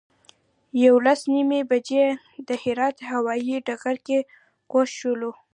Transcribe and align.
یولس 0.83 1.21
نیمې 1.33 1.61
بجې 1.71 2.05
د 2.47 2.49
هرات 2.63 2.95
هوایي 3.11 3.57
ډګر 3.67 3.95
کې 4.05 4.19
کوز 4.71 4.89
شولو. 4.99 5.31